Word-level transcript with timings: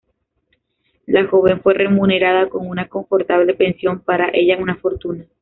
La 1.05 1.27
joven 1.27 1.61
fue 1.61 1.75
remunerada 1.75 2.49
con 2.49 2.65
una 2.67 2.87
confortable 2.87 3.53
pensión, 3.53 3.99
para 3.99 4.31
ella 4.33 4.57
una 4.57 4.75
fortuna. 4.77 5.27